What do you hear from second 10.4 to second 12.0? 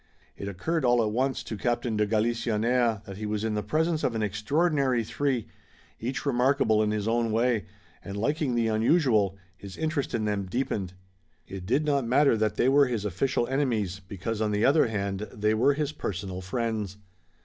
deepened. It did